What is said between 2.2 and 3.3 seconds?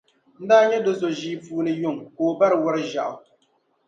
o bari wɔri ʒiɛɣu.